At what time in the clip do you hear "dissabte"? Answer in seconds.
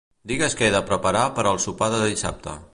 2.09-2.61